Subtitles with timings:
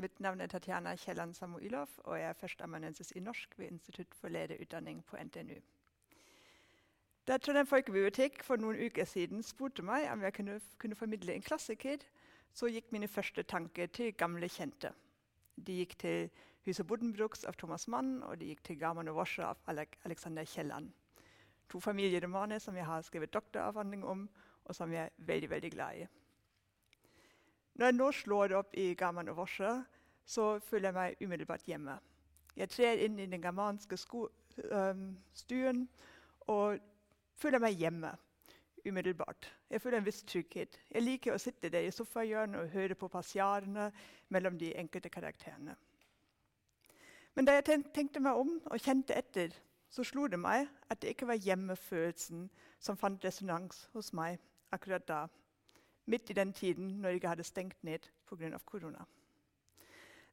[0.00, 4.32] Mitt navn er Tatjana Kielland Samuilov, og jeg er førsteamanuensis i norsk ved Institutt for
[4.32, 5.58] lederutdanning på NTNU.
[7.28, 11.44] Da Trondheim folkebibliotek for noen uker siden spurte meg om jeg kunne, kunne, formidle en
[11.44, 12.00] klassiker,
[12.56, 14.94] så gikk mine første tanker til gamle kjente.
[15.66, 16.30] De gikk til
[16.64, 20.88] Huset Buddenbrooks av Thomas Mann, og de gikk til Garman og Washer av Alexander Kielland.
[21.68, 24.24] To familieromaner som jeg har skrevet doktoravhandling om,
[24.64, 26.08] og som jeg er veldig, veldig glad i.
[27.80, 29.70] Når jeg nå slår opp i Gaman og Vosje,
[30.28, 31.94] så føler jeg meg umiddelbart hjemme.
[32.52, 35.86] Jeg trer inn i den germanske um, stuen
[36.52, 36.76] og
[37.40, 38.10] føler meg hjemme
[38.84, 39.48] umiddelbart.
[39.70, 40.76] Jeg føler en viss trygghet.
[40.92, 43.88] Jeg liker å sitte der i sofahjørnet og høre på passiarene
[44.28, 45.78] mellom de enkelte karakterene.
[47.32, 49.56] Men da jeg tenkte meg om og kjente etter,
[49.88, 54.36] så slo det meg at det ikke var hjemmefølelsen som fant resonans hos meg
[54.68, 55.24] akkurat da.
[56.10, 58.58] Midt i den tiden Norge hadde stengt ned pga.
[58.64, 59.04] korona.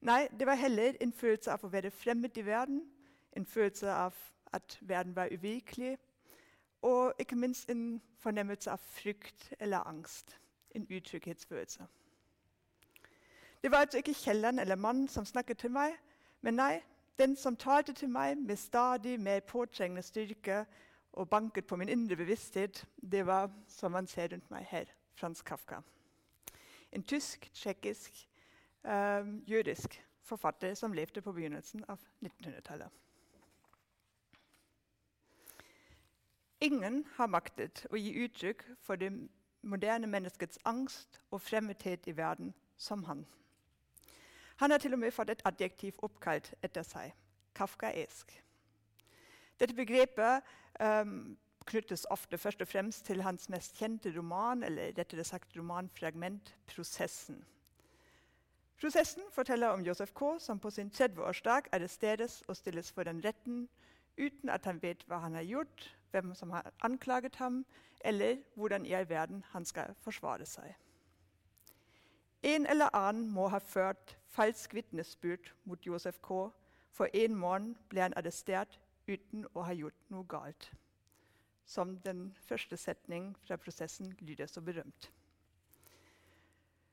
[0.02, 2.82] Nei, det var heller en følelse av å være fremmed i verden,
[3.38, 4.16] en følelse av
[4.54, 5.98] at verden var uvirkelig,
[6.82, 10.40] og ikke minst en fornemmelse av frykt eller angst.
[10.76, 11.88] En utrygghetsfølelse.
[13.64, 15.94] Det var altså ikke kjelleren eller mannen som snakket til meg,
[16.42, 16.82] men nei,
[17.20, 20.66] den som talte til meg med stadig mer påtrengende styrke
[21.14, 24.86] og banket på min indre bevissthet, det var, som man ser rundt meg her,
[25.18, 25.82] Frans Kafka.
[26.92, 28.28] En tysk, tsjekkisk,
[28.86, 32.90] øh, jødisk forfatter som levde på begynnelsen av 1900-tallet.
[36.62, 39.12] Ingen har maktet å gi uttrykk for det
[39.62, 43.26] moderne menneskets angst og fremmedhet i verden som han.
[44.58, 47.14] Han har til og med fått et adjektiv oppkalt etter seg
[47.58, 48.32] kafkaesk.
[49.60, 50.46] Dette begrepet
[50.82, 56.56] um, knyttes ofte først og fremst til hans mest kjente roman, eller rettere sagt romanfragment
[56.68, 57.44] 'Prosessen'.
[58.82, 63.70] Prosessen forteller om Josef K., som på sin 30-årsdag arresteres og stilles for retten
[64.18, 67.66] uten at han vet hva han har gjort, hvem som har anklaget ham,
[68.02, 70.76] eller hvordan i all verden han skal forsvare seg.
[72.44, 76.50] En eller annen må ha ført falsk vitnesbyrd mot Josef K.,
[76.92, 80.72] for en morgen ble han arrestert uten å ha gjort noe galt.
[81.68, 85.12] Som den første setning fra prosessen lyder så berømt.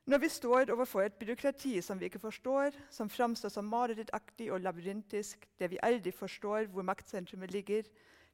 [0.04, 4.60] Når vi står overfor et byråkrati som vi ikke forstår, som framstår som marerittaktig og
[4.60, 7.88] labyrintisk, der vi aldri forstår hvor maktsentrumet ligger,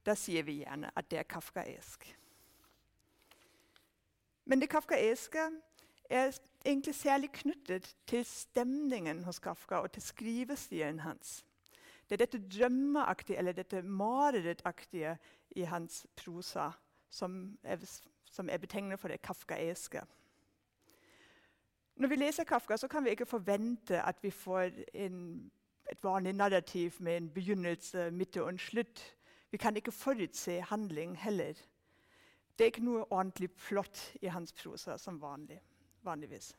[0.06, 2.08] da sier vi gjerne at det er kafkaesk.
[4.44, 5.44] Men det kafkaeske
[6.10, 6.32] er
[6.64, 11.44] egentlig særlig knyttet til stemningen hos Kafka og til skrivestilen hans.
[12.10, 15.12] Det er dette drømmeaktige eller dette marerittaktige
[15.56, 16.72] i hans prosa
[17.10, 17.78] som er,
[18.26, 20.02] som er betegnet for det kafkaeske.
[22.00, 25.50] Når vi leser Kafka, så kan vi ikke forvente at vi får en,
[25.90, 29.02] et vanlig narrativ med en begynnelse, midte og en slutt.
[29.50, 31.52] Vi kan ikke forutse handling heller.
[32.58, 35.60] Det er ikke noe ordentlig plott i hans prosa som vanlig,
[36.02, 36.56] vanligvis.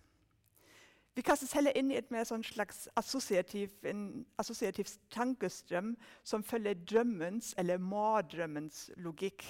[1.15, 6.79] Vi kastes heller inn i et mer sånn slags assosiativ, en assosiativ tankestrøm som følger
[6.87, 9.43] drømmens eller mardrømmens logikk.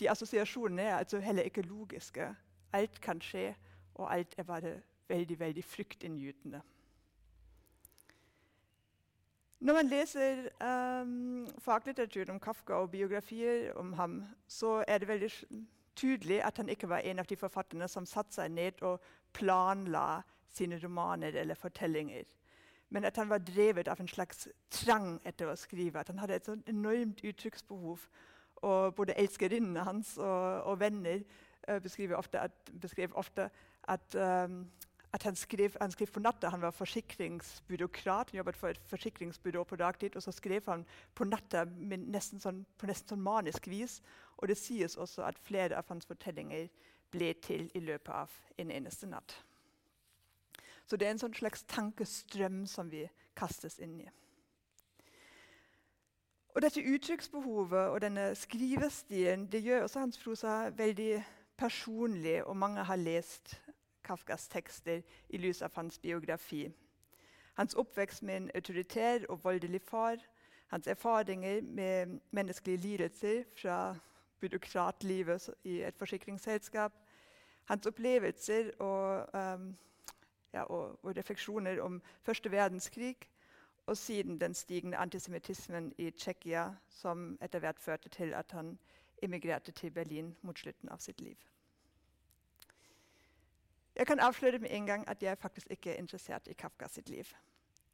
[0.00, 2.28] De assosiasjonene er altså heller ikke logiske.
[2.76, 3.54] Alt kan skje
[3.94, 4.74] og alt er bare
[5.08, 6.60] veldig, veldig fryktinngytende.
[9.60, 15.30] Når man leser um, faglitteratur om Kafka og biografier om ham, så er det veldig
[15.96, 19.02] tydelig at han ikke var en av de forfatterne som satte seg ned og
[19.36, 20.22] planla
[20.52, 22.24] sine romaner eller fortellinger.
[22.90, 26.00] Men at han var drevet av en slags trang etter å skrive.
[26.00, 28.06] At han hadde et sånt enormt uttrykksbehov.
[28.66, 31.22] Og både elskerinnene hans og, og venner
[31.68, 33.46] uh, beskrev ofte at, beskrev ofte
[33.88, 34.64] at, um,
[35.14, 36.50] at han, skrev, han, skrev, på natta.
[36.50, 38.34] Han var forsikringsbyråkrat.
[38.34, 40.16] Han jobbet for et forsikringsbyrå på dagtid.
[40.18, 40.82] Og så skrev han
[41.14, 44.00] på natta nesten sånn, på nesten sånn manisk vis.
[44.42, 46.66] Og det sies også at flere av hans fortellinger
[47.10, 49.38] ble til i løpet av en eneste natt.
[50.90, 53.04] Så det er en sånn slags tankestrøm som vi
[53.38, 54.08] kastes inn i.
[56.50, 61.20] Og Dette uttrykksbehovet og denne skrivestilen det gjør også hans prosa veldig
[61.60, 63.60] personlig, og mange har lest
[64.02, 66.64] Kafkas tekster i lys av hans biografi.
[67.54, 70.16] Hans oppvekst med en autoritær og voldelig far,
[70.74, 73.94] hans erfaringer med menneskelige lidelser fra
[74.40, 76.92] byråkratlivet i et forsikringsselskap,
[77.70, 79.70] hans opplevelser og, um,
[80.52, 83.16] ja, og, og, refleksjoner om første verdenskrig,
[83.86, 88.78] og siden den stigende antisemittismen i Tsjekkia, som etter hvert førte til at han
[89.22, 91.36] emigrerte til Berlin mot slutten av sitt liv.
[93.96, 97.08] Jeg kan avsløre med en gang at jeg faktisk ikke er interessert i Kafka sitt
[97.08, 97.24] liv.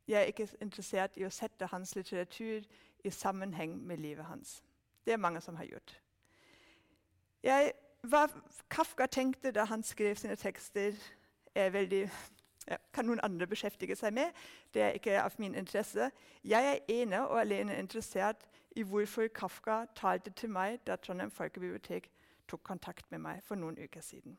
[0.08, 2.62] Jeg er ikke interessert i å sette hans litteratur
[3.04, 4.62] i sammenheng med livet hans.
[5.04, 6.00] Det er mange som har gjort.
[7.42, 8.26] Jeg, hva
[8.70, 10.94] Kafka tenkte da han skrev sine tekster,
[11.54, 12.04] er veldig
[12.70, 14.32] ja, kan noen andre beskjeftige seg med.
[14.74, 16.10] Det er ikke av min interesse.
[16.44, 22.10] Jeg er ene og alene interessert i hvorfor Kafka talte til meg da Trondheim folkebibliotek
[22.48, 24.36] tok kontakt med meg for noen uker siden.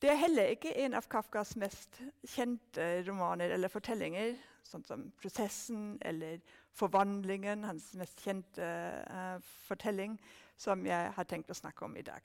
[0.00, 4.32] Det er heller ikke en av Kafkas mest kjente romaner eller fortellinger,
[4.64, 6.40] sånn som 'Prosessen' eller
[6.72, 8.64] 'Forvandlingen', hans mest kjente
[9.10, 9.36] uh,
[9.68, 10.16] fortelling,
[10.56, 12.24] som jeg har tenkt å snakke om i dag.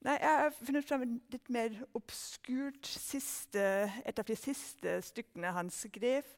[0.00, 3.62] Nei, jeg har funnet fram et litt mer obskurt siste,
[4.06, 6.28] et av de siste stykkene han skrev.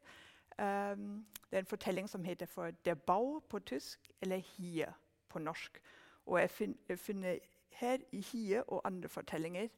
[0.56, 4.92] Um, det er en fortelling som heter for 'Der Bau' på tysk, eller 'Hie'
[5.28, 5.80] på norsk.
[6.26, 6.50] Og jeg
[6.98, 7.38] finner
[7.70, 9.68] her i 'Hie' og andre fortellinger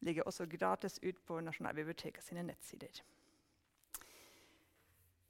[0.00, 3.02] ligger også gratis ut på Nasjonalbiblioteket sine nettsider.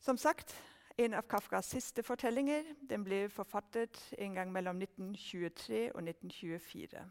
[0.00, 0.62] Som sagt,
[0.98, 7.10] en av Kafkas siste fortellinger den ble forfattet en gang mellom 1923 og 1924.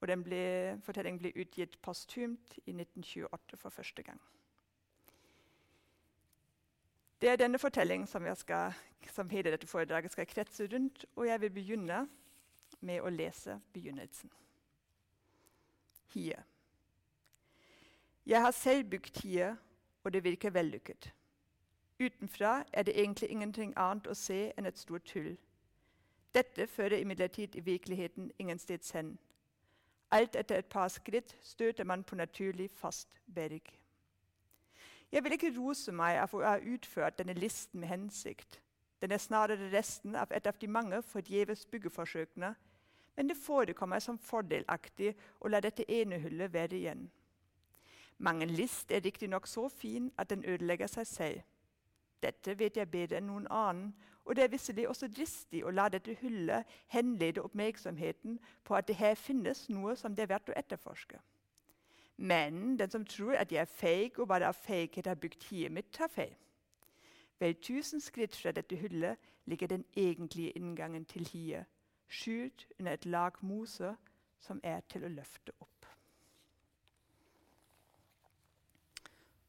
[0.00, 0.40] Og den ble,
[0.84, 4.20] fortellingen ble utgitt postumt i 1928 for første gang.
[7.20, 8.72] Det er denne fortellingen som, skal,
[9.12, 12.08] som hele dette foredraget skal kretse rundt, og jeg vil begynne
[12.80, 14.30] med å lese begynnelsen.
[16.12, 16.36] Hie.
[18.26, 19.56] Jeg har selv bygd Hie,
[20.04, 21.12] og det virker vellykket.
[22.00, 25.36] Utenfra er det egentlig ingenting annet å se enn et stort hull.
[26.34, 29.18] Dette fører imidlertid i virkeligheten ingensteds hen.
[30.10, 33.72] Alt etter et par skritt støter man på naturlig fast berg.
[35.12, 38.60] Jeg vil ikke rose meg av å ha utført denne listen med hensikt.
[39.00, 42.54] Den er snarere resten av et av de mange forgjeves byggeforsøkene,
[43.16, 47.06] men det forekommer som fordelaktig å la dette ene hullet være igjen.
[48.18, 51.40] Mange list er riktignok så fin at den ødelegger seg selv.
[52.22, 53.94] Dette vet jeg bedre enn noen annen,
[54.26, 58.96] og det er visselig også dristig å la dette hullet henlede oppmerksomheten på at det
[58.98, 61.20] her finnes noe som det er verdt å etterforske.
[62.16, 65.72] Men den som tror at jeg er feig og bare av feighet har bygd hiet
[65.72, 66.34] mitt, tar feil.
[67.38, 71.66] Vel tusen skritt fra dette hullet ligger den egentlige inngangen til hiet,
[72.08, 73.94] skjult under et lag mose
[74.40, 75.86] som er til å løfte opp.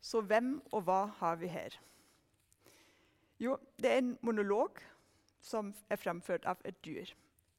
[0.01, 1.73] Så hvem og hva har vi her?
[3.39, 4.79] Jo, det er en monolog
[5.41, 7.05] som er fremført av et dyr.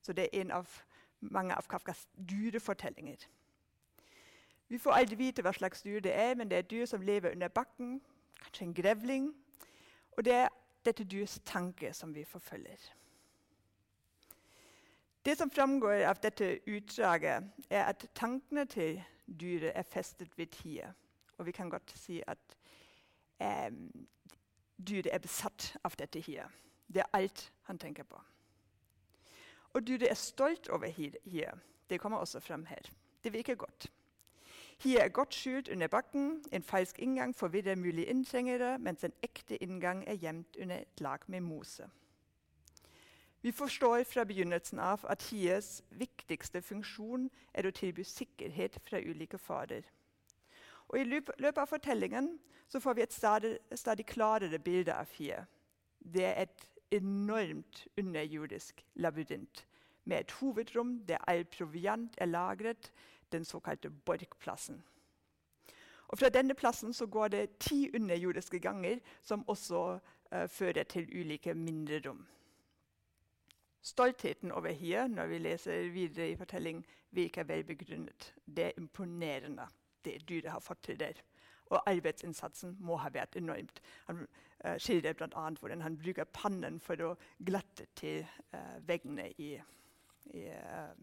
[0.02, 0.68] Så det er en av
[1.20, 3.28] mange av Kafkas dyrefortellinger.
[4.68, 7.02] Vi får aldri vite hva slags dyr det er, men det er et dyr som
[7.02, 8.00] lever under bakken,
[8.42, 9.28] kanskje en grevling.
[10.16, 10.48] Og det er
[10.84, 12.78] dette dyrs tanke som vi forfølger.
[15.24, 19.02] Det som framgår av dette utdraget, er at tankene til
[19.40, 20.92] dyret er festet ved tida.
[21.38, 22.56] Og vi kan godt si at
[23.70, 24.08] um,
[24.78, 26.48] Dyret er besatt av dette hier.
[26.86, 28.20] Det er alt han tenker på.
[29.74, 31.58] Og dyret er stolt over hier.
[31.90, 32.90] Det kommer også frem her.
[33.24, 33.90] Det virker godt.
[34.78, 36.44] Hier er godt skjult under bakken.
[36.52, 41.18] En falsk inngang forvirrer mulige inntrengere, mens en ekte inngang er gjemt under et lag
[41.26, 41.88] med mose.
[43.42, 49.38] Vi forstår fra begynnelsen av at hiers viktigste funksjon er å tilby sikkerhet fra ulike
[49.38, 49.82] farer.
[50.88, 55.40] Og I løpet av fortellingen så får vi et stadig, stadig klarere bilde av Fie.
[55.98, 59.66] Det er et enormt underjordisk labyrint
[60.08, 62.92] med et hovedrom der all proviant er lagret,
[63.32, 64.82] den såkalte Borgplassen.
[66.08, 69.98] Og Fra denne plassen så går det ti underjordiske ganger, som også
[70.32, 72.26] uh, fører til ulike mindre rom.
[73.82, 78.34] Stoltheten over Hie når vi leser videre i fortelling, virker velbegrunnet.
[78.46, 79.68] Det er imponerende
[80.08, 81.20] det dyret har fått til der.
[81.68, 83.82] Og arbeidsinnsatsen må ha vært enormt.
[84.08, 85.48] Han uh, skildrer bl.a.
[85.60, 88.22] hvordan han bruker pannen for å glatte til
[88.54, 89.50] uh, veggene i,
[90.32, 90.94] i, uh,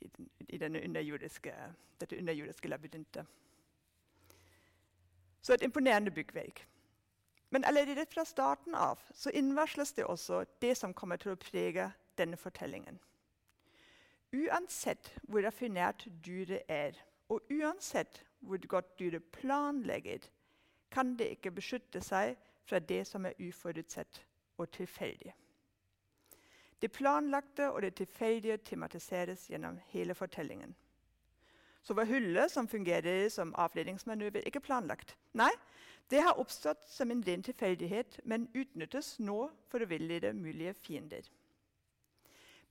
[0.00, 0.10] i,
[0.48, 3.36] i dette underjordiske labyrintet.
[5.46, 6.64] Så et imponerende byggverk.
[7.50, 11.92] Men allerede fra starten av så innvarsles det også det som kommer til å prege
[12.18, 12.98] denne fortellingen.
[14.34, 20.18] Uansett hvor raffinert dyret er, og uansett hvor godt dyret planlegger,
[20.90, 24.22] kan det ikke beskytte seg fra det som er uforutsett
[24.58, 25.34] og tilfeldig.
[26.82, 30.74] Det planlagte og det tilfeldige tematiseres gjennom hele fortellingen.
[31.82, 35.16] Så var hullet som fungerer som avledningsmanøver, ikke planlagt.
[35.32, 35.52] Nei,
[36.10, 41.22] det har oppstått som en ren tilfeldighet, men utnyttes nå for å villede mulige fiender.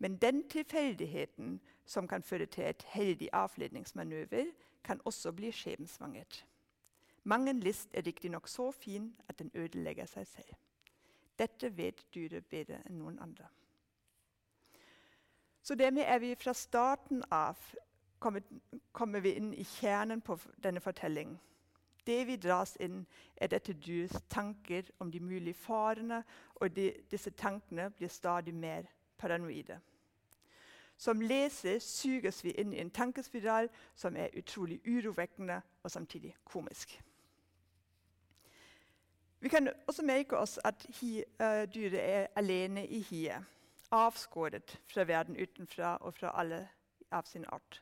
[0.06, 4.46] Men den tilfeldigheten som kan føre til et heldig avledningsmanøver,
[4.84, 6.46] kan også bli skjebnesvangert.
[7.24, 10.52] Mangen list er riktignok så fin at den ødelegger seg selv.
[11.40, 13.48] Dette vet dyret bedre enn noen andre.
[15.62, 17.58] Så dermed er vi fra starten av
[18.20, 18.46] kommet,
[18.92, 21.40] kommer vi inn i kjernen på denne fortellingen.
[22.06, 23.08] Det vi dras inn,
[23.42, 26.22] er dette dyrets tanker om de mulige farene,
[26.56, 28.86] og de, disse tankene blir stadig mer
[29.18, 29.82] paranoide.
[30.98, 37.02] Som leser suges vi inn i en tankespiral som er utrolig urovekkende og samtidig komisk.
[39.40, 43.44] Vi kan også merke oss at hi, uh, dyret er alene i hiet
[43.92, 46.68] avskåret fra verden utenfra og fra alle
[47.12, 47.82] av sin art.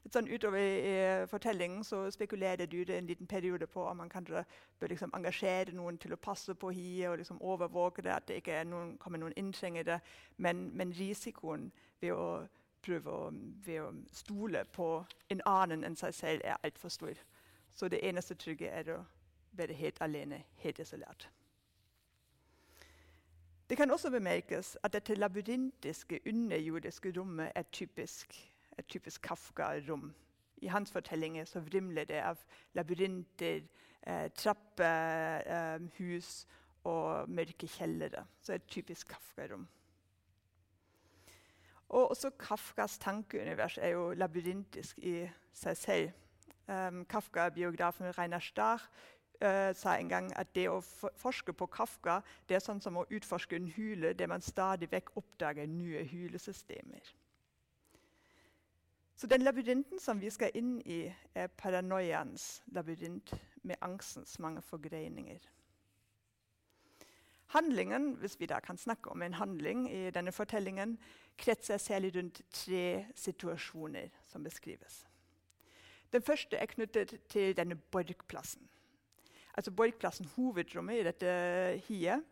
[0.00, 0.92] Litt sånn Utover i
[1.28, 5.98] fortellingen så spekulerer dyret en liten periode på om man kan bør liksom engasjere noen
[6.00, 9.36] til å passe på hiet og liksom overvåke det, at det ikke noen, kommer noen
[9.36, 10.00] inntrengere.
[10.38, 11.68] Men, men, risikoen
[12.00, 12.46] ved å
[12.82, 13.30] prøve å,
[13.64, 14.88] ved å stole på
[15.30, 17.18] en annen enn seg selv er altfor stor.
[17.74, 19.02] Så det eneste trygge er å
[19.56, 21.28] være helt alene, helt isolert.
[23.70, 28.34] Det kan også bemerkes at dette labyrintiske, underjordiske rommet er typisk,
[28.78, 30.10] et typisk Kafka-rom.
[30.56, 32.38] I hans fortellinger så vrimler det av
[32.74, 33.62] labyrinter,
[34.02, 36.34] eh, trapper, eh,
[36.84, 38.24] og mørke kjellere.
[38.42, 39.68] Så et typisk Kafka-rom.
[41.90, 45.14] Og også Kafkas tankeunivers er jo labyrintisk i
[45.52, 46.10] seg selv.
[46.70, 48.84] Um, Kafka-biografen Reinar Starr
[49.42, 50.78] uh, sa en gang at det å
[51.18, 55.16] forske på Kafka det er sånn som å utforske en hule der man stadig vekk
[55.18, 57.10] oppdager nye hulesystemer.
[59.20, 61.02] Så den labyrinten som vi skal inn i,
[61.34, 65.42] er paranoiaens labyrint med angstens mange forgreininger.
[67.50, 70.98] Handlingen hvis vi da kan snakke om en handling i denne fortellingen,
[71.38, 75.06] kretser særlig rundt tre situasjoner som beskrives.
[76.12, 78.68] Den første er knyttet til denne borgplassen
[79.60, 81.32] altså Borgplassen, hovedrommet i dette
[81.88, 82.22] hiet,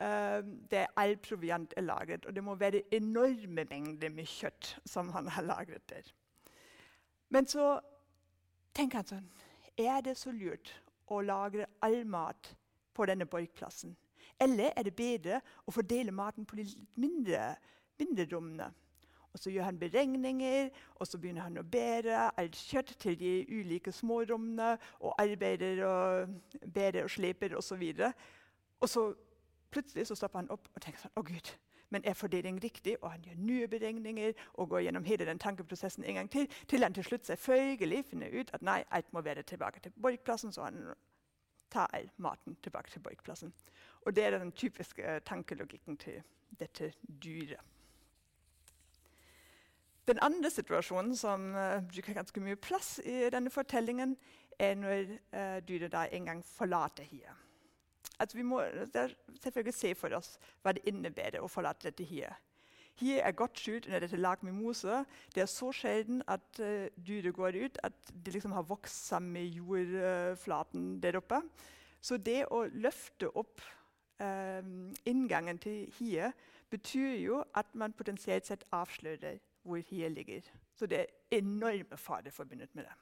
[0.00, 2.26] uh, der all proviant er lagret.
[2.26, 6.12] Og det må være enorme mengder med kjøtt som han har lagret der.
[7.28, 7.80] Men så
[8.74, 9.30] tenker han sånn
[9.78, 10.72] Er det så lurt
[11.06, 12.54] å lagre all mat
[12.94, 13.96] på denne borgplassen?
[14.40, 17.54] Eller er det bedre å fordele maten på de litt mindre,
[17.98, 18.70] mindre rommene?
[19.32, 23.32] Og Så gjør han beregninger, og så begynner han å bære alt kjøtt til de
[23.50, 24.78] ulike smårommene.
[25.00, 26.28] Og arbeider og
[26.74, 27.82] bærer og sleper osv.
[28.80, 29.14] Og så
[29.70, 31.52] plutselig så stopper han opp og tenker sånn Å, Gud,
[31.90, 32.96] men er fordeling riktig?
[33.02, 36.82] Og han gjør nye beregninger og går gjennom hele den tankeprosessen en gang til, til
[36.82, 40.52] han til slutt selvfølgelig finner ut at nei, alt må være tilbake til borgplassen.
[40.52, 40.94] Så han
[41.70, 43.52] tar maten tilbake til borgplassen.
[44.06, 46.22] Og det er den typiske tankelogikken til
[46.58, 46.92] dette
[47.24, 47.60] dyret.
[50.08, 54.16] Den andre situasjonen som uh, bruker ganske mye plass i denne fortellingen,
[54.58, 57.44] er når uh, dyret da en gang forlater hiet.
[58.18, 58.62] Altså, vi må
[59.42, 62.34] selvfølgelig se for oss hva det innebærer å forlate dette hiet.
[62.98, 65.02] Hiet er godt skjult under dette lag med mose.
[65.34, 69.46] Det er så sjelden at uh, dyret går ut at det liksom har vokst sammen
[69.46, 71.42] jordflaten der oppe.
[72.00, 73.60] Så det å løfte opp
[75.06, 76.34] inngangen til hiet
[76.70, 80.48] betyr jo at man potensielt sett avslører hvor hiet ligger.
[80.74, 82.96] Så det er enorme farer forbundet med det.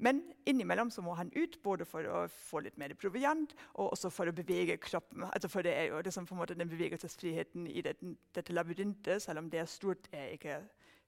[0.00, 4.10] Men innimellom så må han ut, både for å få litt mer proviant og også
[4.10, 5.26] for å bevege kroppen.
[5.28, 8.54] Altså for Det er jo det som på en måte den bevegelsesfriheten i dette, dette
[8.56, 10.56] labyrintet, selv om det er stort, er ikke,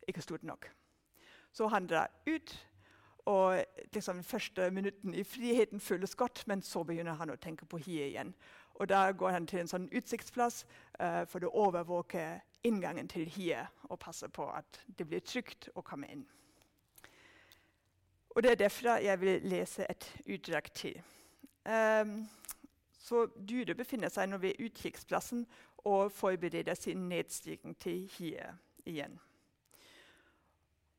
[0.08, 0.68] ikke stort nok.
[1.52, 2.52] Så han drar ut,
[3.24, 7.80] og liksom første minutten i friheten føles godt, men så begynner han å tenke på
[7.80, 8.34] hiet igjen.
[8.74, 10.64] Og Da går han til en sånn utsiktsplass
[11.00, 15.82] uh, for å overvåke inngangen til hiet og passe på at det blir trygt å
[15.82, 16.26] komme inn.
[18.34, 21.02] Og Det er derfra jeg vil lese et utdrag til.
[21.66, 22.28] Um,
[22.98, 25.44] så Dyret befinner seg nå ved utkikksplassen
[25.84, 29.18] og forbereder sin nedstigning til hiet igjen.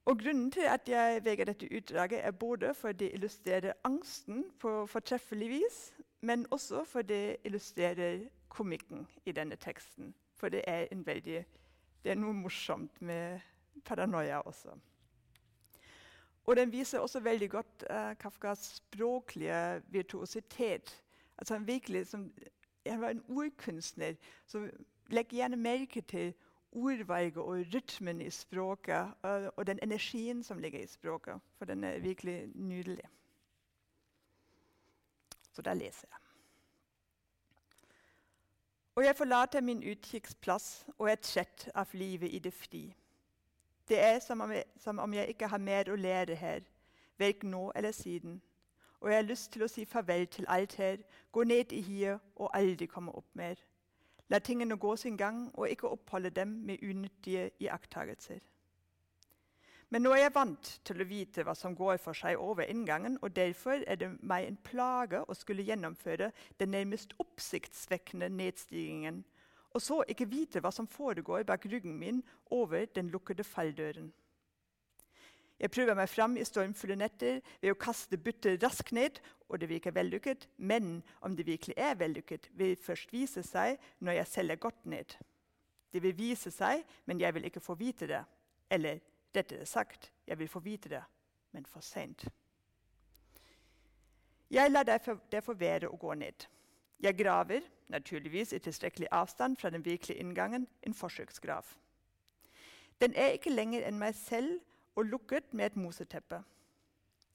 [0.06, 4.86] Og Grunnen til at jeg veger dette utdraget, er både for det illustrerer angsten på
[4.86, 10.13] fortreffelig vis, men også for det illustrerer komikken i denne teksten.
[10.36, 11.46] For det er, veldig,
[12.04, 13.40] det er noe morsomt med
[13.86, 14.75] paranoia også.
[16.43, 21.03] Og den viser også veldig godt uh, Kafkas språklige virtuositet.
[21.38, 22.33] Altså han, virkelig, som,
[22.88, 24.15] han var en ordkunstner.
[24.45, 24.69] Så
[25.07, 26.33] legg gjerne merke til
[26.71, 31.39] ordvalget og rytmen i språket uh, og den energien som ligger i språket.
[31.57, 33.09] For den er virkelig nydelig.
[35.53, 36.17] Så da leser jeg.
[38.95, 42.83] Og jeg forlater min utkikksplass og er trett av livet i det fri.
[43.88, 46.63] Det er som om, jeg, som om jeg ikke har mer å lære her,
[47.20, 48.42] verken nå eller siden.
[49.02, 52.24] Og jeg har lyst til å si farvel til alt her, gå ned i hiet
[52.36, 53.60] og aldri komme opp mer.
[54.32, 58.40] La tingene gå sin gang og ikke oppholde dem med unyttige iakttagelser.
[59.94, 63.20] Men nå er jeg vant til å vite hva som går for seg over inngangen,
[63.22, 69.22] og derfor er det meg en plage å skulle gjennomføre den nærmest oppsiktsvekkende nedstigningen,
[69.74, 72.22] og så ikke vite hva som foregår bak ryggen min
[72.53, 74.12] over den lukkede falldøren.
[75.60, 79.70] Jeg prøver meg fram i stormfulle netter ved å kaste byttet raskt ned, og det
[79.70, 84.56] virker vellykket, men om det virkelig er vellykket, vil først vise seg når jeg selv
[84.56, 85.15] er gått ned.
[85.94, 88.24] Det vil vise seg, men jeg vil ikke få vite det.
[88.74, 89.00] Eller
[89.36, 91.03] rettere sagt, jeg vil få vite det,
[91.53, 92.25] men for seint.
[94.53, 96.46] Jeg lar derfor være å gå ned.
[97.03, 97.60] Jeg graver,
[97.91, 101.65] naturligvis i tilstrekkelig avstand fra den virkelige inngangen, en forsøksgrav.
[103.01, 104.62] Den er ikke lenger enn meg selv
[104.95, 106.39] og lukket med et moseteppe.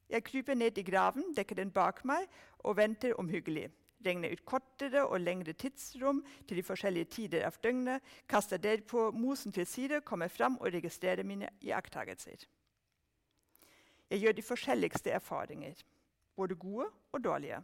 [0.08, 2.25] Jeg kryper ned i graven, dekker den bak meg
[2.64, 3.68] og venter omhyggelig.
[4.06, 9.52] Regner ut kortere og lengre tidsrom til de forskjellige tider av døgnet, kaster derpå mosen
[9.52, 12.46] til side, kommer fram og registrerer mine iakttagelser.
[14.08, 15.82] Jeg gjør de forskjelligste erfaringer,
[16.37, 17.60] både gode og dårlige.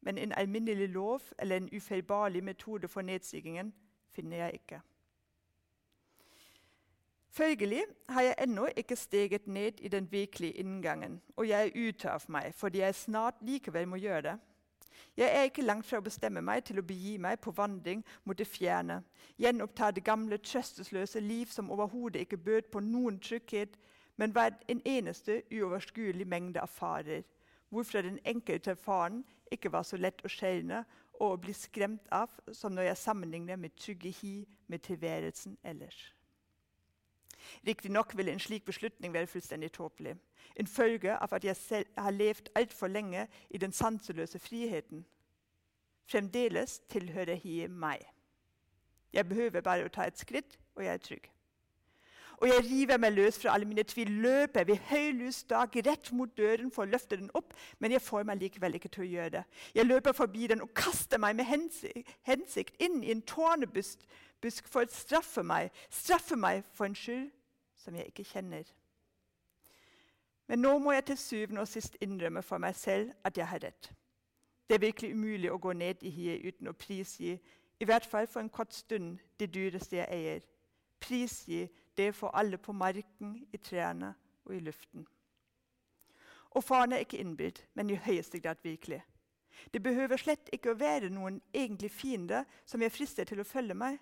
[0.00, 3.74] Men en alminnelig lov eller en ufeilbarlig metode for nedstigningen
[4.10, 4.80] finner jeg ikke.
[7.30, 12.10] Følgelig har jeg ennå ikke steget ned i den virkelige inngangen, og jeg er ute
[12.10, 14.38] av meg fordi jeg snart likevel må gjøre det.
[15.16, 18.38] Jeg er ikke langt fra å bestemme meg til å begi meg på vandring mot
[18.38, 19.02] det fjerne,
[19.38, 23.76] gjenoppta det gamle, trøstesløse liv som overhodet ikke bød på noen trygghet,
[24.16, 27.22] men var en eneste uoverskuelig mengde av farer,
[27.70, 30.84] hvorfra den enkelte faren ikke var så lett å skjelne
[31.20, 34.34] og å bli skremt av som når jeg sammenligner med trygge hi
[34.66, 35.98] med tilværelsen ellers.
[37.66, 40.16] Riktignok ville en slik beslutning være fullstendig tåpelig.
[40.56, 45.04] En følge av at jeg selv har levd altfor lenge i den sanseløse friheten.
[46.06, 48.04] Fremdeles tilhører hiet meg.
[49.12, 51.30] Jeg behøver bare å ta et skritt, og jeg er trygg.
[52.40, 56.30] Og jeg river meg løs fra alle mine tvil, løper ved høylys dag rett mot
[56.36, 59.32] døren for å løfte den opp, men jeg får meg likevel ikke til å gjøre
[59.34, 59.42] det.
[59.76, 61.50] Jeg løper forbi den og kaster meg med
[62.24, 64.06] hensikt inn i en tårnebusk
[64.72, 67.28] for å straffe meg, straffe meg for en skyld
[67.76, 68.64] som jeg ikke kjenner.
[70.48, 73.60] Men nå må jeg til syvende og sist innrømme for meg selv at jeg har
[73.62, 73.92] rett.
[74.66, 77.36] Det er virkelig umulig å gå ned i hiet uten å prisgi,
[77.80, 80.42] i hvert fall for en kort stund, det dyreste jeg eier.
[81.00, 85.06] Prisgi det for alle på marken, i trærne og i luften.
[86.50, 89.02] Og faren er ikke innbilt, men i høyeste grad virkelig.
[89.74, 93.74] Det behøver slett ikke å være noen egentlig fiende som jeg frister til å følge
[93.74, 93.98] meg.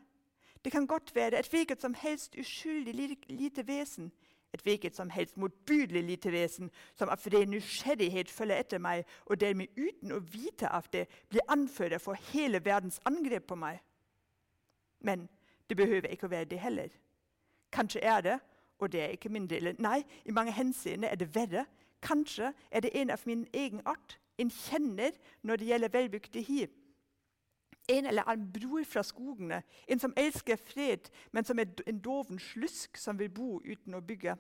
[0.65, 2.95] Det kan godt være et hvilket som helst uskyldig
[3.29, 4.13] lite vesen,
[4.53, 9.41] et hvilket som helst motbydelig lite vesen som av ren nysgjerrighet følger etter meg, og
[9.41, 13.83] dermed uten å vite av det blir anfører for hele verdens angrep på meg.
[15.01, 15.29] Men
[15.69, 16.89] det behøver ikke å være det heller.
[17.73, 18.39] Kanskje er det,
[18.79, 21.65] og det er ikke min del, nei, i mange henseender er det verre.
[22.03, 26.67] Kanskje er det en av min egen art, en kjenner når det gjelder velbygde hi.
[27.89, 32.39] en eller annen bror fra skogene, en som elsker fred, men som er en doven
[32.39, 34.35] slusk som vil bo uten å bygge.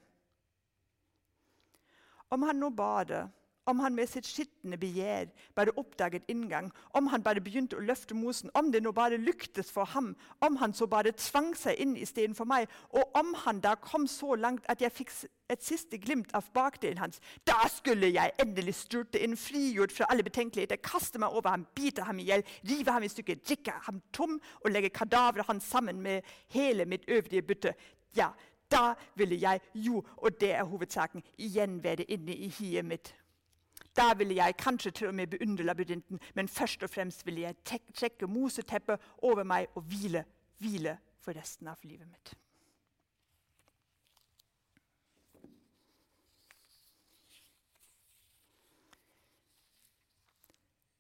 [2.30, 3.30] Om han nå bader,
[3.68, 8.16] om han med sitt skitne begjær bare oppdaget inngang, om han bare begynte å løfte
[8.16, 11.96] mosen, om det nå bare lyktes for ham, om han så bare tvang seg inn
[12.00, 15.12] istedenfor meg, og om han da kom så langt at jeg fikk
[15.52, 20.24] et siste glimt av bakdelen hans, da skulle jeg endelig styrte inn, frigjort fra alle
[20.26, 24.02] betenkeligheter, kaste meg over ham, bite ham i hjel, rive ham i stykker, drikke ham
[24.16, 27.74] tom og legge kadaveret hans sammen med hele mitt øvrige bytte.
[28.16, 28.32] Ja,
[28.70, 33.14] da ville jeg jo, og det er hovedsaken, igjen være inne i hiet mitt.
[33.98, 37.56] Da ville jeg kanskje til og med beundre labyrinten, men først og fremst ville jeg
[37.94, 40.22] trekke moseteppet over meg og hvile,
[40.62, 42.36] hvile for resten av livet mitt.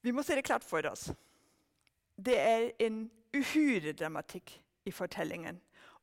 [0.02, 1.10] Vi må se det klart for oss.
[2.16, 3.04] Det er en
[3.36, 4.54] uhyre dramatikk
[4.88, 5.58] i fortellingen.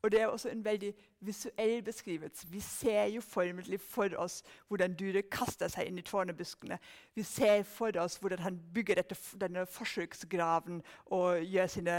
[0.05, 2.47] Og det er også en veldig visuell beskrivelse.
[2.47, 6.77] Vi ser jo formelig for oss hvordan dyret kaster seg inn i tårnebuskene.
[7.17, 11.97] Vi ser for oss hvordan han bygger dette, denne forsøksgraven og gjør sine,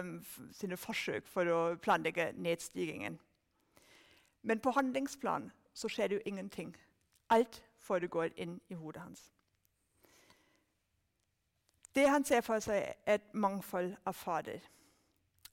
[0.00, 0.10] um,
[0.50, 3.20] sine, forsøk for å planlegge nedstigningen.
[4.42, 6.74] Men på handlingsplan så skjer det jo ingenting.
[7.30, 9.28] Alt foregår inn i hodet hans.
[11.94, 14.58] Det han ser for seg, er et mangfold av fader.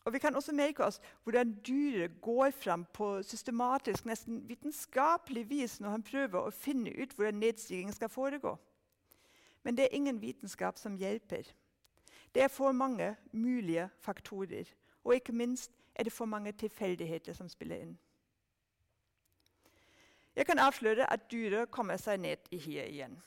[0.06, 5.80] Og Vi kan også merke oss hvordan dyret går fram på systematisk, nesten vitenskapelig vis
[5.80, 8.58] når han prøver å finne ut hvordan nedstigningen skal foregå.
[9.64, 11.44] Men det er ingen vitenskap som hjelper.
[12.36, 14.66] Det er for mange mulige faktorer,
[15.04, 18.00] og ikke minst er det for mange tilfeldigheter som spiller inn.
[20.36, 23.18] Jeg kan avsløre at dyret kommer seg ned i hiet igjen.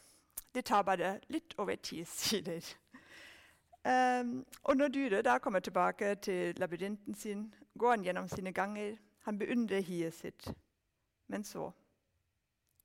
[0.54, 2.64] Det tar bare litt over ti sider.
[3.84, 8.96] Um, og når dyret da kommer tilbake til labyrinten sin, går han gjennom sine ganger.
[9.18, 10.54] Han beundrer hiet sitt.
[11.26, 11.70] Men så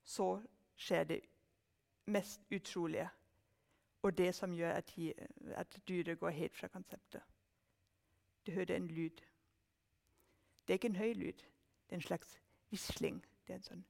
[0.04, 0.42] så
[0.76, 1.22] skjer det
[2.06, 3.10] mest utrolige,
[4.02, 4.94] og det som gjør at,
[5.56, 7.22] at dyret går helt fra konseptet.
[8.46, 9.22] Du hører en lyd.
[10.68, 11.34] Det er ikke en høy lyd.
[11.34, 13.26] Det er en slags visling.
[13.48, 13.86] Det er en sånn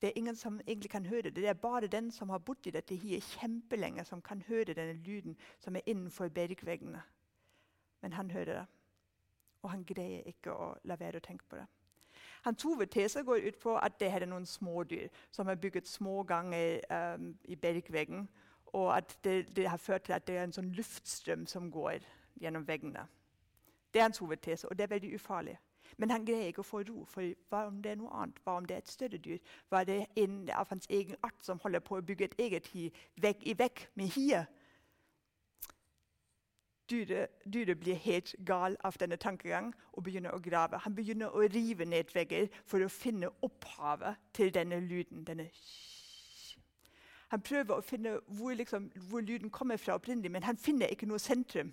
[0.00, 1.36] det er ingen som egentlig kan høre det.
[1.36, 4.92] Det er bare den som har bodd i dette hiet kjempelenge, som kan høre denne
[4.92, 7.02] lyden som er innenfor bergveggene.
[8.00, 8.66] Men han hører det,
[9.62, 11.66] og han greier ikke å la være å tenke på det.
[12.42, 16.80] Hans hovedtese går ut på at det er noen smådyr som har bygget små ganger
[16.90, 18.28] um, i bergveggen,
[18.72, 22.06] og at det, det, har ført til at det er en sånn luftstrøm som går
[22.40, 23.04] gjennom veggene.
[23.92, 25.58] Det er hans hovedtese, og det er veldig ufarlig.
[25.96, 27.04] Men han greier ikke å få ro.
[27.08, 28.38] For hva om det er noe annet?
[28.44, 29.42] Hva om det er et større dyr?
[29.68, 32.72] Hva er det en av hans egen art som holder på å bygge et eget
[32.74, 32.88] hi
[33.22, 34.56] vekk i vekk med hiet?
[36.90, 40.80] Dyret, dyre blir helt gal av denne tankegang og begynner å grave.
[40.82, 45.22] Han begynner å rive ned vegger for å finne opphavet til denne lyden.
[45.24, 45.46] Denne
[47.30, 51.06] han prøver å finne hvor, liksom, hvor lyden kommer fra opprinnelig, men han finner ikke
[51.06, 51.70] noe sentrum.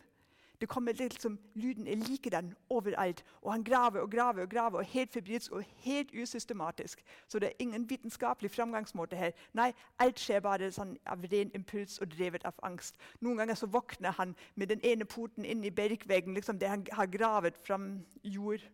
[0.62, 3.26] Det kommer liksom, Lyden er like den overalt.
[3.42, 7.04] Og han graver og graver og graver, og helt febrilsk og helt usystematisk.
[7.28, 9.32] Så det er ingen vitenskapelig framgangsmåte her.
[9.54, 12.98] Nei, Alt skjer bare sånn av ren impuls og drevet av angst.
[13.22, 16.86] Noen ganger så våkner han med den ene poten inn i bergveggen, liksom det han
[16.92, 18.66] har gravet fram jord.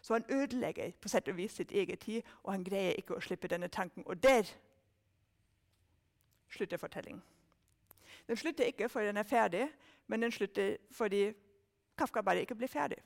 [0.00, 3.20] Så han ødelegger på sett og vis sitt eget tid, og han greier ikke å
[3.20, 4.06] slippe denne tanken.
[4.06, 4.48] Og der
[6.48, 7.22] slutter fortellingen.
[8.28, 9.68] Den slutter ikke før den er ferdig,
[10.06, 11.32] men den slutter fordi
[11.98, 12.98] Kafka bare ikke blir ferdig.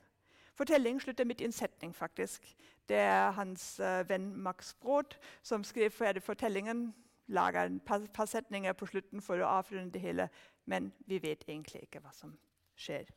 [0.53, 1.95] Fortellingen slutter midt i en setning.
[1.95, 2.55] faktisk.
[2.89, 6.93] Det er hans uh, venn Max Brod som skrev ferdig fortellingen.
[7.27, 10.29] Lager et par, par, setninger på slutten for å avrunde det hele.
[10.65, 12.37] Men vi vet egentlig ikke hva som
[12.75, 13.07] skjer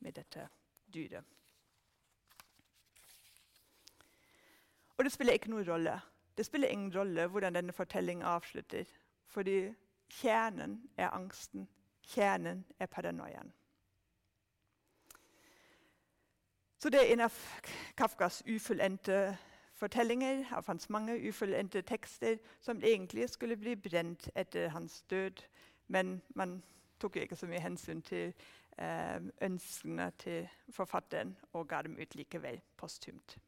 [0.00, 0.48] med dette
[0.94, 1.24] dyret.
[4.98, 6.00] Og det spiller ikke noen rolle.
[6.36, 8.84] Det spiller ingen rolle hvordan denne fortellingen avslutter.
[9.26, 9.74] Fordi
[10.10, 11.68] kjernen er angsten
[12.06, 13.52] Kjernen er paranoiaen.
[16.78, 17.36] Så det er en av
[17.96, 19.36] Kafkas ufullendte
[19.74, 25.40] fortellinger, av hans mange ufullendte tekster, som egentlig skulle bli brent etter hans død.
[25.88, 26.62] Men man
[27.00, 28.34] tok ikke så mye hensyn til
[28.78, 33.38] eh, ønskene til forfatteren og ga dem ut likevel posthumt.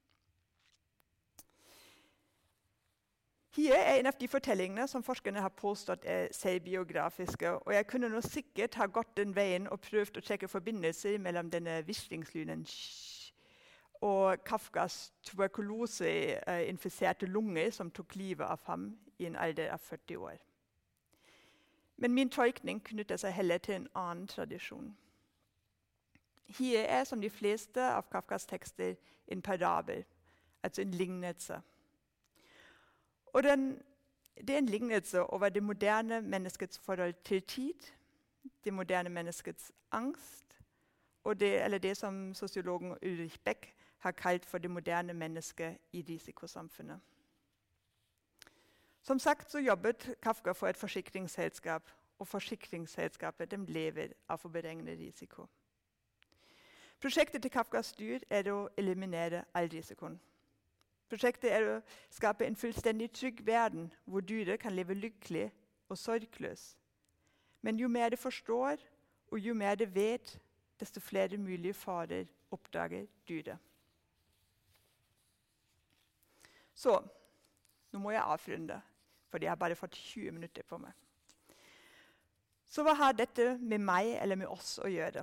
[3.56, 7.50] Hier er en av de fortellingene som forskerne har påstått er selvbiografiske.
[7.50, 11.50] og Jeg kunne nå sikkert ha gått den veien og prøvd å trekke forbindelser mellom
[11.50, 12.66] denne vislingslynen
[14.00, 20.36] og Kafkas tuberkuloseinfiserte lunger som tok livet av ham i en alder av 40 år.
[21.96, 24.96] Men min tolkning knytter seg heller til en annen tradisjon.
[26.58, 28.94] Hier er, som de fleste av Kafkas tekster,
[29.28, 30.04] en parabel,
[30.62, 31.60] altså en lignelse.
[33.36, 33.82] Og den,
[34.36, 37.74] det er en lignelse over det moderne menneskets forhold til tid,
[38.64, 40.58] det moderne menneskets angst,
[41.40, 47.00] det, eller det som sosiologen Ulrich Beck har kalt for det moderne mennesket i risikosamfunnet.
[49.02, 55.46] Som sagt så jobbet Kafka for et forsikringsselskap, og forsikringsselskapet lever av å beregne risiko.
[57.00, 60.20] Prosjektet til Kafkas dyr er å eliminere all risikoen.
[61.08, 61.76] Prosjektet er å
[62.10, 65.46] skape en fullstendig trygg verden hvor dyret kan leve lykkelig
[65.88, 66.72] og sorgløs.
[67.62, 68.82] Men jo mer det forstår,
[69.30, 70.38] og jo mer det vet,
[70.80, 73.58] desto flere mulige farer oppdager dyret.
[76.74, 76.98] Så
[77.92, 78.80] nå må jeg avrunde,
[79.30, 80.92] for jeg har bare fått 20 minutter på meg.
[82.66, 85.22] Så hva har dette med meg eller med oss å gjøre?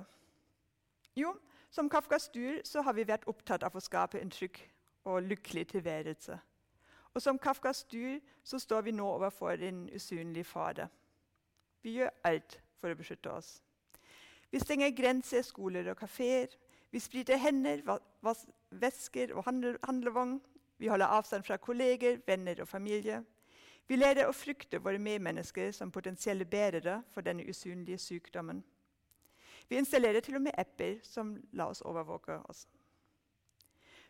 [1.14, 1.34] Jo,
[1.70, 4.58] som Kafkas dyr så har vi vært opptatt av å skape en trygg
[5.04, 6.38] og lykkelig tilværelse.
[7.14, 10.86] Og som Kafkas dyr så står vi nå overfor en usynlig fader.
[11.82, 13.60] Vi gjør alt for å beskytte oss.
[14.50, 16.46] Vi stenger grenser, skoler og kafeer.
[16.90, 17.82] Vi spriter hender,
[18.70, 20.40] væsker og handlevogn.
[20.78, 23.22] Vi holder avstand fra kolleger, venner og familie.
[23.88, 28.64] Vi lærer å frykte våre medmennesker som potensielle bærere for denne usynlige sykdommen.
[29.68, 32.66] Vi installerer til og med apper som lar oss overvåke oss.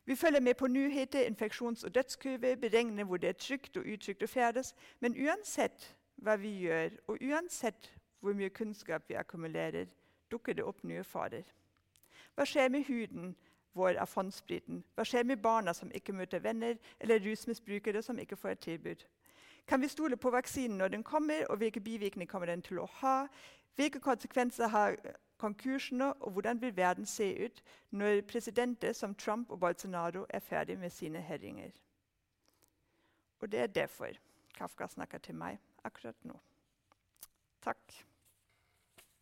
[0.07, 4.23] Vi følger med på nyheter, infeksjons- og dødskurver, beregner hvor det er trygt og utrygt
[4.23, 4.75] å ferdes.
[5.01, 9.87] Men uansett hva vi gjør, og uansett hvor mye kunnskap vi akkumulerer,
[10.31, 11.45] dukker det opp nye farer.
[12.35, 13.35] Hva skjer med huden
[13.73, 14.85] vår av fondspriten?
[14.95, 19.05] Hva skjer med barna som ikke møter venner, eller rusmisbrukere som ikke får et tilbud?
[19.67, 22.89] Kan vi stole på vaksinen når den kommer, og hvilke bivirkninger kommer den til å
[23.01, 23.27] ha?
[23.77, 24.97] Hvilke konsekvenser har
[25.45, 30.79] konkursene, og hvordan vil verden se ut når presidenter som Trump og Bolsonaro er ferdig
[30.79, 31.71] med sine herringer?
[33.41, 34.17] Og det er derfor
[34.55, 36.37] Kafka snakker til meg akkurat nå.
[37.65, 38.05] Takk.